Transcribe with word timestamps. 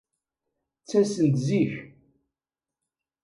Ttasen-d 0.79 1.35
zik. 1.47 1.73